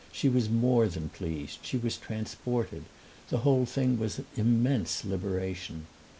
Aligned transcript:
She 0.11 0.29
was 0.29 0.49
more 0.49 0.87
than 0.87 1.09
pleased, 1.09 1.59
she 1.61 1.77
was 1.77 1.95
transported; 1.95 2.85
the 3.29 3.37
whole 3.45 3.67
thing 3.67 3.99
was 3.99 4.17
an 4.17 4.25
immense 4.35 5.05
liberation. 5.05 5.85